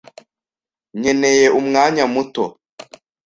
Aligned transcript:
Nkeneye 0.99 1.45
umwanya 1.59 2.03
muto. 2.13 2.43